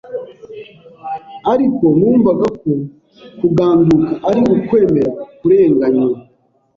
[1.53, 2.71] ariko numvaga ko
[3.39, 6.07] kuganduka ari ukwemera kurenganywa.